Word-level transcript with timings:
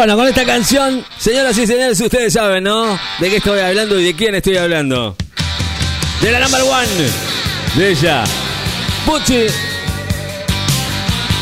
Bueno, 0.00 0.16
con 0.16 0.26
esta 0.26 0.46
canción, 0.46 1.04
señoras 1.18 1.58
y 1.58 1.66
señores, 1.66 2.00
ustedes 2.00 2.32
saben, 2.32 2.64
¿no? 2.64 2.98
De 3.18 3.28
qué 3.28 3.36
estoy 3.36 3.60
hablando 3.60 4.00
y 4.00 4.04
de 4.04 4.16
quién 4.16 4.34
estoy 4.34 4.56
hablando. 4.56 5.14
De 6.22 6.32
la 6.32 6.40
number 6.40 6.62
one. 6.62 6.86
De 7.76 7.90
ella. 7.90 8.24
Puchi. 9.04 9.48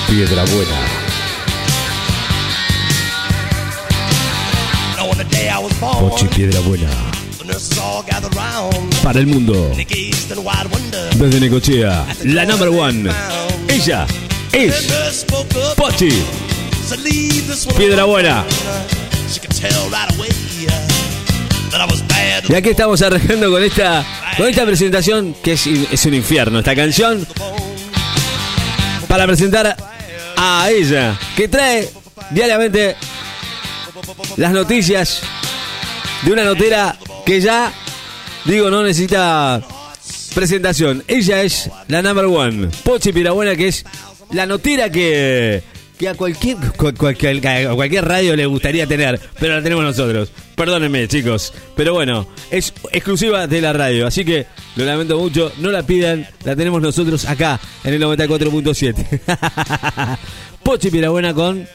Piedra 0.08 0.44
buena. 0.46 0.74
Pochi 6.00 6.27
Piedra 6.27 6.59
Buena. 6.59 6.90
Para 9.04 9.20
el 9.20 9.29
mundo. 9.29 9.70
Desde 11.14 11.40
Necochea, 11.40 12.06
la 12.25 12.45
number 12.45 12.70
one. 12.70 13.09
Ella 13.68 14.04
es 14.52 15.25
Pochi. 15.77 16.48
Piedra 17.77 18.05
Buena. 18.05 18.45
Y 22.48 22.55
aquí 22.55 22.70
estamos 22.70 23.02
arrancando 23.02 23.51
con 23.51 23.62
esta, 23.62 24.05
con 24.37 24.48
esta 24.48 24.64
presentación 24.64 25.34
que 25.42 25.52
es, 25.52 25.66
es 25.66 26.06
un 26.06 26.14
infierno. 26.14 26.61
Esta 26.61 26.74
canción 26.74 27.27
para 29.06 29.27
presentar 29.27 29.77
a 30.37 30.70
ella 30.70 31.19
que 31.37 31.48
trae 31.48 31.88
diariamente 32.30 32.97
las 34.36 34.52
noticias 34.52 35.20
de 36.23 36.33
una 36.33 36.45
notera 36.45 36.97
que 37.27 37.41
ya, 37.41 37.70
digo, 38.47 38.70
no 38.70 38.83
necesita 38.83 39.61
presentación. 40.34 41.05
Ella 41.06 41.42
es 41.42 41.70
la 41.89 42.00
number 42.00 42.25
one, 42.27 42.69
Pochi 42.83 43.12
Pirabuena, 43.12 43.56
que 43.56 43.69
es 43.69 43.84
la 44.30 44.47
notera 44.47 44.91
que, 44.91 45.62
que 45.98 46.09
a 46.09 46.15
cualquier, 46.15 46.57
cualquier, 46.77 47.66
a 47.66 47.75
cualquier 47.75 48.05
radio 48.05 48.37
le 48.37 48.47
gustaría 48.47 48.87
tener, 48.87 49.20
pero 49.39 49.56
la 49.56 49.62
tenemos 49.62 49.84
nosotros. 49.84 50.30
Perdónenme, 50.55 51.09
chicos. 51.09 51.52
Pero 51.77 51.95
bueno, 51.95 52.27
es 52.50 52.72
exclusiva 52.92 53.47
de 53.47 53.61
la 53.61 53.72
radio, 53.72 54.06
así 54.06 54.25
que 54.25 54.47
lo 54.77 54.84
lamento 54.84 55.19
mucho, 55.19 55.53
no 55.59 55.70
la 55.70 55.83
pidan, 55.83 56.27
la 56.45 56.55
tenemos 56.55 56.81
nosotros 56.81 57.25
acá 57.27 57.61
en 57.84 57.95
el 57.95 58.03
94.7. 58.03 60.19
Pochi 60.62 60.91
Pirabuena 60.91 61.34
con 61.34 61.67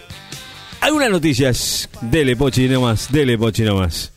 algunas 0.80 1.10
noticias. 1.10 1.90
Dele, 2.02 2.36
Pochi, 2.36 2.68
nomás. 2.68 3.12
Dele, 3.12 3.38
Pochi, 3.38 3.64
nomás. 3.64 4.12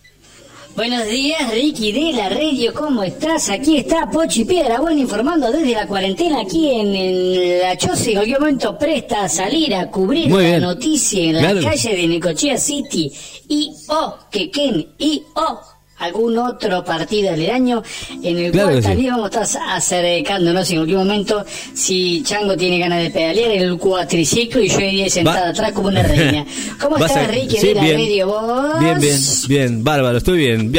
Buenos 0.77 1.09
días, 1.09 1.51
Ricky 1.55 1.91
de 1.91 2.13
la 2.13 2.29
radio, 2.29 2.75
¿cómo 2.75 3.03
estás? 3.03 3.49
Aquí 3.49 3.79
está 3.79 4.11
Pochi 4.11 4.45
Piedra 4.45 4.79
Buena 4.79 5.01
informando 5.01 5.51
desde 5.51 5.73
la 5.73 5.87
cuarentena 5.87 6.43
aquí 6.43 6.71
en, 6.71 7.61
la 7.63 7.79
Chose. 7.79 8.11
En 8.11 8.17
cualquier 8.17 8.41
momento 8.41 8.79
presta 8.79 9.25
a 9.25 9.29
salir 9.31 9.75
a 9.75 9.91
cubrir 9.91 10.31
la 10.31 10.61
noticia 10.61 11.31
en 11.31 11.37
la 11.37 11.71
calle 11.71 11.97
de 11.97 12.07
Necochea 12.07 12.59
City. 12.59 13.11
Y 13.49 13.73
oh, 13.89 14.19
que 14.31 14.51
Ken, 14.51 14.87
y 14.99 15.23
oh, 15.35 15.61
algún 15.99 16.37
otro 16.39 16.85
partido 16.85 17.33
aledaño 17.33 17.83
en 18.23 18.39
el 18.39 18.53
cual 18.53 18.83
también 18.83 19.15
vamos 19.15 19.35
a 19.37 19.43
estar 19.43 19.63
acercándonos 19.71 20.71
en 20.71 20.77
cualquier 20.77 20.99
momento 20.99 21.45
si 21.75 22.23
Chango 22.23 22.57
tiene 22.57 22.79
ganas 22.79 23.03
de 23.03 23.11
pedalear 23.11 23.51
el 23.53 23.79
cuatriciclo 23.79 24.63
y 24.63 24.69
yo 24.69 24.81
iría 24.81 25.09
sentada 25.09 25.51
atrás 25.51 25.73
como 25.73 25.89
una 25.89 26.03
reina. 26.03 26.45
¿Cómo 26.81 26.99
estás, 26.99 27.29
Ricky, 27.29 27.59
de 27.59 27.75
la 27.75 27.83
radio 27.83 28.27
vos? 28.27 28.81
Bien, 28.81 29.01
bien, 29.01 29.19
bien, 29.49 29.85
bárbaro, 29.85 30.19
estoy 30.19 30.39
bien. 30.39 30.73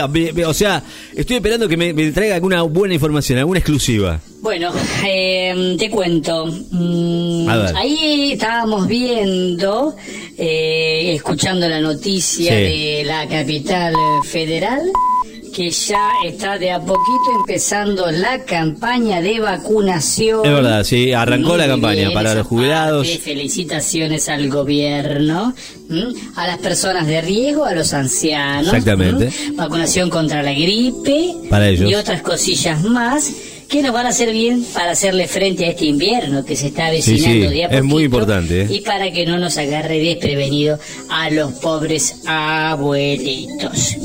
o 0.45 0.53
sea, 0.53 0.83
estoy 1.15 1.37
esperando 1.37 1.67
que 1.67 1.77
me, 1.77 1.93
traiga 2.11 2.35
alguna 2.35 2.61
buena 2.63 2.93
información, 2.93 3.39
alguna 3.39 3.59
exclusiva. 3.59 4.19
Bueno, 4.41 4.71
eh, 5.05 5.75
te 5.77 5.89
cuento. 5.89 6.45
Mm, 6.71 7.49
ahí 7.75 8.31
estábamos 8.33 8.87
viendo, 8.87 9.95
eh, 10.37 11.13
escuchando 11.15 11.67
la 11.67 11.81
noticia 11.81 12.53
de 12.53 13.03
la 13.05 13.27
capital 13.27 13.93
federal 14.23 14.81
que 15.57 15.71
ya 15.71 16.11
está 16.23 16.59
de 16.59 16.69
a 16.69 16.79
poquito 16.79 17.39
empezando 17.39 18.11
la 18.11 18.43
campaña 18.43 19.21
de 19.21 19.39
vacunación. 19.39 20.45
Es 20.45 20.51
verdad, 20.51 20.83
sí, 20.83 21.13
arrancó 21.13 21.57
la 21.57 21.65
campaña 21.65 22.11
para 22.11 22.35
los 22.35 22.45
jubilados. 22.45 23.07
felicitaciones 23.17 24.29
al 24.29 24.49
gobierno, 24.49 25.55
a 26.35 26.45
las 26.45 26.59
personas 26.59 27.07
de 27.07 27.21
riesgo, 27.21 27.65
a 27.65 27.73
los 27.73 27.91
ancianos. 27.93 28.67
Exactamente. 28.67 29.31
Vacunación 29.53 30.11
contra 30.11 30.43
la 30.43 30.53
gripe 30.53 31.33
para 31.49 31.69
ellos. 31.69 31.89
y 31.89 31.95
otras 31.95 32.21
cosillas 32.21 32.83
más 32.83 33.31
que 33.67 33.81
nos 33.81 33.93
van 33.93 34.05
a 34.05 34.09
hacer 34.09 34.31
bien 34.31 34.63
para 34.73 34.91
hacerle 34.91 35.27
frente 35.27 35.65
a 35.65 35.69
este 35.69 35.85
invierno 35.85 36.45
que 36.45 36.55
se 36.55 36.67
está 36.67 36.87
avecinando 36.87 37.49
día 37.49 37.67
a 37.67 37.71
Es 37.71 37.83
muy 37.83 38.05
importante. 38.05 38.61
¿eh? 38.61 38.67
Y 38.69 38.81
para 38.81 39.11
que 39.11 39.25
no 39.25 39.37
nos 39.37 39.57
agarre 39.57 39.99
desprevenido 39.99 40.79
a 41.09 41.29
los 41.29 41.53
pobres 41.53 42.21
abuelitos. 42.25 43.97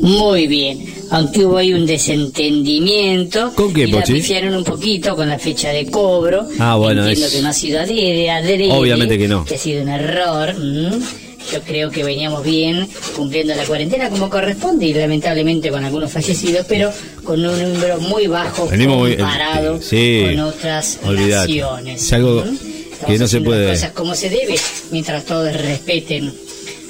Muy 0.00 0.46
bien. 0.46 0.94
Aunque 1.10 1.44
hubo 1.44 1.58
ahí 1.58 1.72
un 1.72 1.86
desentendimiento. 1.86 3.52
¿Con 3.54 3.72
qué, 3.72 3.84
y 3.84 3.86
la 3.92 4.56
un 4.56 4.64
poquito 4.64 5.14
con 5.14 5.28
la 5.28 5.38
fecha 5.38 5.70
de 5.70 5.86
cobro. 5.86 6.48
Ah, 6.58 6.76
bueno. 6.76 7.06
Entiendo 7.06 7.32
que 7.32 7.42
no 7.42 7.48
ha 7.48 7.52
sido 7.52 7.80
adrede, 7.80 8.70
Obviamente 8.70 9.18
que 9.18 9.28
no. 9.28 9.44
Que 9.44 9.54
ha 9.54 9.58
sido 9.58 9.82
un 9.82 9.88
error. 9.88 10.54
Yo 11.52 11.60
creo 11.60 11.90
que 11.90 12.02
veníamos 12.02 12.42
bien 12.42 12.88
cumpliendo 13.14 13.54
la 13.54 13.64
cuarentena 13.64 14.08
como 14.08 14.30
corresponde 14.30 14.86
y 14.86 14.94
lamentablemente 14.94 15.70
con 15.70 15.84
algunos 15.84 16.10
fallecidos, 16.10 16.66
pero 16.68 16.90
con 17.22 17.44
un 17.44 17.74
número 17.74 18.00
muy 18.00 18.26
bajo 18.26 18.66
comparado 18.66 19.78
con 19.80 20.40
otras 20.40 20.98
naciones. 21.02 22.02
Es 22.02 22.12
algo 22.12 22.44
que 23.06 23.18
no 23.18 23.28
se 23.28 23.40
puede. 23.40 23.68
Las 23.68 23.78
cosas 23.78 23.92
como 23.92 24.14
se 24.14 24.30
debe, 24.30 24.56
mientras 24.90 25.24
todos 25.24 25.54
respeten 25.54 26.32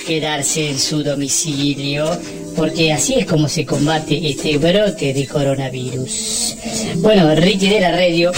quedarse 0.06 0.70
en 0.70 0.78
su 0.78 1.02
domicilio, 1.02 2.08
porque 2.56 2.92
así 2.92 3.14
es 3.14 3.26
como 3.26 3.48
se 3.48 3.64
combate 3.64 4.30
este 4.30 4.58
brote 4.58 5.12
de 5.12 5.26
coronavirus. 5.26 6.56
Bueno, 6.96 7.34
Ricky 7.34 7.68
de 7.68 7.80
la 7.80 7.92
radio, 7.92 8.30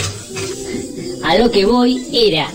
a 1.24 1.36
lo 1.36 1.50
que 1.50 1.64
voy 1.64 2.06
era, 2.12 2.48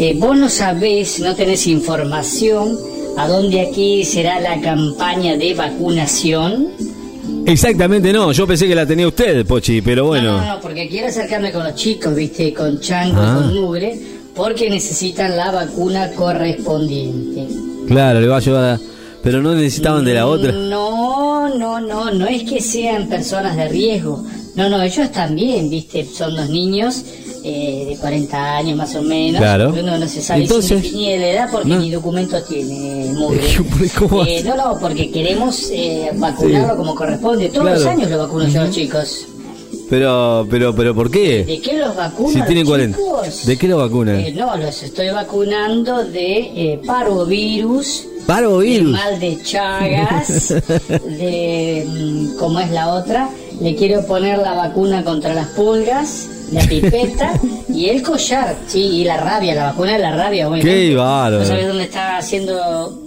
eh, 0.00 0.14
vos 0.16 0.34
no 0.34 0.48
sabés, 0.48 1.20
no 1.20 1.34
tenés 1.34 1.66
información 1.66 2.78
a 3.18 3.28
dónde 3.28 3.60
aquí 3.60 4.02
será 4.02 4.40
la 4.40 4.58
campaña 4.62 5.36
de 5.36 5.52
vacunación. 5.52 6.68
Exactamente 7.44 8.10
no, 8.10 8.32
yo 8.32 8.46
pensé 8.46 8.66
que 8.66 8.74
la 8.74 8.86
tenía 8.86 9.06
usted, 9.06 9.44
Pochi, 9.44 9.82
pero 9.82 10.06
bueno. 10.06 10.38
No, 10.38 10.54
no, 10.54 10.60
porque 10.62 10.88
quiero 10.88 11.08
acercarme 11.08 11.52
con 11.52 11.64
los 11.64 11.74
chicos, 11.74 12.14
viste, 12.14 12.54
con 12.54 12.80
Chango, 12.80 13.20
ah. 13.20 13.42
con 13.42 13.54
Nugre, 13.54 14.00
porque 14.34 14.70
necesitan 14.70 15.36
la 15.36 15.50
vacuna 15.50 16.10
correspondiente. 16.12 17.46
Claro, 17.86 18.22
le 18.22 18.26
va 18.26 18.38
a 18.38 18.40
llevar 18.40 18.64
a... 18.64 18.80
Pero 19.22 19.42
no 19.42 19.54
necesitaban 19.54 20.02
de 20.02 20.14
la 20.14 20.26
otra. 20.26 20.50
No, 20.50 21.54
no, 21.58 21.78
no, 21.78 22.10
no 22.10 22.26
es 22.26 22.44
que 22.44 22.62
sean 22.62 23.06
personas 23.06 23.54
de 23.54 23.68
riesgo. 23.68 24.24
No, 24.54 24.70
no, 24.70 24.82
ellos 24.82 25.12
también, 25.12 25.68
viste, 25.68 26.06
son 26.06 26.36
dos 26.36 26.48
niños 26.48 27.04
eh, 27.44 27.86
de 27.88 27.96
40 27.96 28.56
años 28.56 28.76
más 28.76 28.94
o 28.94 29.02
menos. 29.02 29.40
Claro. 29.40 29.74
Uno 29.78 29.98
no 29.98 30.08
se 30.08 30.20
sabe 30.20 30.46
ni 30.92 31.08
de 31.16 31.32
edad 31.32 31.48
porque 31.50 31.76
ni 31.76 31.90
documento 31.90 32.42
tiene. 32.42 33.12
Muy 33.14 33.36
eh, 34.26 34.42
no, 34.44 34.56
no, 34.56 34.78
porque 34.78 35.10
queremos 35.10 35.70
eh, 35.72 36.10
vacunarlo 36.14 36.76
como 36.76 36.94
corresponde. 36.94 37.48
Todos 37.48 37.70
los 37.70 37.86
años 37.86 38.10
lo 38.10 38.18
vacuno 38.18 38.48
yo 38.48 38.60
a 38.60 38.64
los 38.64 38.74
chicos. 38.74 39.26
Pero, 39.90 40.46
pero, 40.48 40.72
pero, 40.72 40.94
¿por 40.94 41.10
qué? 41.10 41.44
¿De 41.44 41.60
qué 41.60 41.76
los 41.76 41.96
vacunan? 41.96 42.32
Si 42.32 42.42
tienen 42.42 42.64
40. 42.64 42.96
¿De 43.44 43.58
qué 43.58 43.66
los 43.66 43.82
vacunan? 43.82 44.20
Eh, 44.20 44.32
no, 44.32 44.56
los 44.56 44.82
estoy 44.84 45.10
vacunando 45.10 46.04
de 46.04 46.38
eh, 46.38 46.80
parvovirus. 46.86 48.06
Parvovirus. 48.24 48.86
De 48.86 48.92
mal 48.92 49.18
de 49.18 49.42
Chagas. 49.42 50.48
de. 50.88 51.84
Mm, 51.88 52.36
¿Cómo 52.38 52.60
es 52.60 52.70
la 52.70 52.94
otra? 52.94 53.30
Le 53.60 53.76
quiero 53.76 54.04
poner 54.06 54.38
la 54.38 54.54
vacuna 54.54 55.04
contra 55.04 55.34
las 55.34 55.48
pulgas 55.48 56.28
la 56.52 56.62
pipeta 56.62 57.32
y 57.68 57.88
el 57.88 58.02
collar, 58.02 58.56
sí, 58.66 58.80
y 58.80 59.04
la 59.04 59.16
rabia, 59.16 59.54
la 59.54 59.66
vacuna 59.66 59.92
de 59.92 59.98
la 59.98 60.16
rabia, 60.16 60.48
bueno. 60.48 60.64
Qué 60.64 60.94
bárbaro. 60.94 61.38
¿No 61.38 61.44
sabes 61.44 61.68
dónde 61.68 61.84
está 61.84 62.16
haciendo 62.18 63.00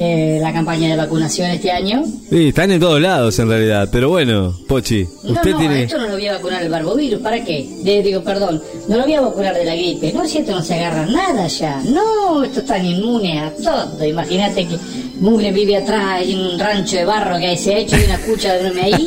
eh, 0.00 0.38
la 0.40 0.52
campaña 0.52 0.88
de 0.88 0.96
vacunación 0.96 1.50
este 1.50 1.72
año. 1.72 2.04
Sí, 2.30 2.48
están 2.48 2.70
en 2.70 2.78
todos 2.78 3.00
lados 3.00 3.36
en 3.40 3.48
realidad, 3.48 3.88
pero 3.90 4.10
bueno, 4.10 4.56
Pochi, 4.68 5.02
usted 5.02 5.50
no, 5.50 5.58
tiene... 5.58 5.82
esto 5.82 5.98
no 5.98 6.06
lo 6.06 6.12
voy 6.12 6.26
a 6.28 6.34
vacunar 6.34 6.62
el 6.62 6.68
barbovirus, 6.68 7.20
¿para 7.20 7.44
qué? 7.44 7.66
digo, 8.04 8.22
perdón, 8.22 8.62
no 8.86 8.96
lo 8.96 9.02
voy 9.02 9.14
a 9.14 9.20
vacunar 9.20 9.56
de 9.56 9.64
la 9.64 9.74
gripe, 9.74 10.12
no, 10.12 10.24
si 10.24 10.38
esto 10.38 10.52
no 10.52 10.62
se 10.62 10.74
agarra 10.74 11.04
nada 11.06 11.48
ya, 11.48 11.82
no, 11.86 12.44
esto 12.44 12.60
están 12.60 12.86
inmunes 12.86 13.42
a 13.42 13.50
todo, 13.50 14.04
imagínate 14.04 14.68
que 14.68 14.78
Mugre 15.20 15.50
vive 15.50 15.76
atrás 15.76 16.22
en 16.22 16.38
un 16.38 16.58
rancho 16.60 16.96
de 16.96 17.04
barro 17.04 17.36
que 17.40 17.56
se 17.56 17.74
ha 17.74 17.78
hecho 17.78 17.96
y 17.96 18.04
una 18.04 18.18
cucha 18.18 18.54
de 18.54 18.80
ahí, 18.80 19.06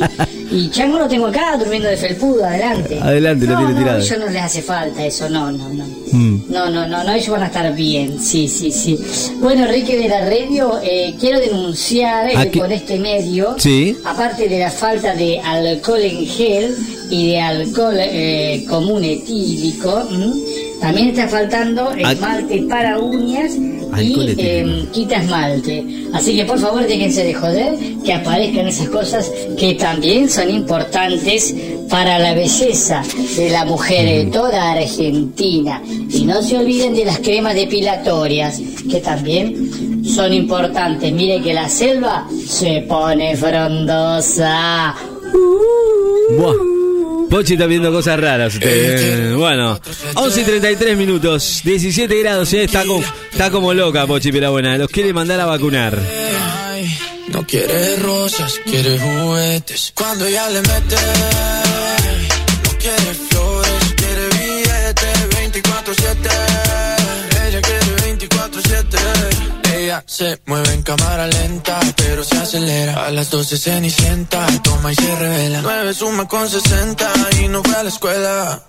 y 0.50 0.68
Chango 0.70 0.98
lo 0.98 1.08
tengo 1.08 1.26
acá 1.26 1.56
durmiendo 1.56 1.88
de 1.88 1.96
felpudo, 1.96 2.44
adelante. 2.44 2.98
Adelante, 3.00 3.46
lo 3.46 3.56
tiene 3.56 3.74
tirado. 3.74 3.98
No, 3.98 4.04
ellos 4.04 4.18
no 4.18 4.26
les 4.26 4.42
hace 4.42 4.62
falta 4.62 5.06
eso, 5.06 5.28
no, 5.28 5.50
no, 5.50 5.68
no. 5.70 5.84
Mm. 6.12 6.44
No, 6.50 6.70
no, 6.70 6.86
no, 6.86 7.02
no, 7.02 7.12
ellos 7.12 7.30
van 7.30 7.42
a 7.42 7.46
estar 7.46 7.74
bien, 7.74 8.20
sí, 8.20 8.48
sí, 8.48 8.70
sí. 8.70 8.98
Bueno, 9.40 9.64
Enrique 9.64 9.96
de 9.96 10.08
la 10.08 10.28
radio, 10.28 10.78
eh, 10.82 11.14
quiero 11.18 11.40
denunciar 11.40 12.28
eh, 12.28 12.50
con 12.58 12.70
este 12.70 12.98
medio, 12.98 13.56
aparte 14.04 14.48
de 14.48 14.58
la 14.58 14.70
falta 14.70 15.14
de 15.14 15.40
alcohol 15.40 16.00
en 16.00 16.26
gel 16.26 16.76
y 17.08 17.30
de 17.30 17.40
alcohol 17.40 17.96
eh, 17.98 18.64
común 18.68 19.04
etílico, 19.04 20.06
también 20.80 21.08
está 21.10 21.28
faltando 21.28 21.92
esmalte 21.92 22.62
para 22.68 22.98
uñas 22.98 23.52
y 24.00 24.34
eh, 24.38 24.86
quita 24.92 25.16
esmalte. 25.16 25.84
Así 26.12 26.36
que 26.36 26.44
por 26.44 26.58
favor 26.58 26.86
déjense 26.86 27.24
de 27.24 27.34
joder 27.34 27.74
que 28.04 28.12
aparezcan 28.12 28.66
esas 28.66 28.88
cosas 28.88 29.30
que 29.58 29.74
también 29.74 30.28
son 30.28 30.50
importantes 30.50 31.54
para 31.90 32.18
la 32.18 32.34
belleza 32.34 33.02
de 33.36 33.50
la 33.50 33.64
mujer 33.64 34.06
de 34.06 34.30
toda 34.30 34.72
Argentina. 34.72 35.82
Y 35.86 36.24
no 36.24 36.42
se 36.42 36.58
olviden 36.58 36.94
de 36.94 37.04
las 37.04 37.18
cremas 37.18 37.54
depilatorias, 37.54 38.60
que 38.90 39.00
también 39.00 40.04
son 40.04 40.32
importantes. 40.32 41.12
Mire 41.12 41.42
que 41.42 41.52
la 41.52 41.68
selva 41.68 42.26
se 42.46 42.80
pone 42.82 43.36
frondosa. 43.36 44.94
Pochi 47.32 47.54
está 47.54 47.64
viendo 47.64 47.90
cosas 47.90 48.20
raras. 48.20 48.60
Bueno, 49.34 49.80
11 50.16 50.40
y 50.42 50.44
33 50.44 50.98
minutos, 50.98 51.62
17 51.64 52.18
grados, 52.18 52.52
¿eh? 52.52 52.64
está, 52.64 52.84
como, 52.84 53.02
está 53.30 53.50
como 53.50 53.72
loca 53.72 54.06
Pochi 54.06 54.30
buena. 54.30 54.76
Los 54.76 54.90
quiere 54.90 55.14
mandar 55.14 55.40
a 55.40 55.46
vacunar. 55.46 55.98
No 57.28 57.46
quiere 57.46 57.96
rosas, 57.96 58.60
quiere 58.66 58.98
juguetes. 58.98 59.92
Cuando 59.94 60.28
ya 60.28 60.50
le 60.50 60.60
mete, 60.60 60.96
no 62.64 62.78
quiere 62.78 63.31
24-7 69.92 70.04
se 70.06 70.40
mueve 70.46 70.72
en 70.72 70.82
cámara 70.82 71.26
lenta, 71.26 71.80
pero 71.96 72.24
se 72.24 72.36
acelera. 72.36 73.06
A 73.06 73.10
las 73.10 73.30
12 73.30 73.56
se 73.56 73.80
ni 73.80 73.90
sienta, 73.90 74.46
toma 74.62 74.92
y 74.92 74.94
se 74.94 75.16
revela. 75.16 75.60
9 75.62 75.94
suma 75.94 76.26
con 76.28 76.48
60 76.48 77.12
y 77.42 77.48
no 77.48 77.62
fue 77.62 77.74
a 77.74 77.82
la 77.82 77.88
escuela. 77.88 78.62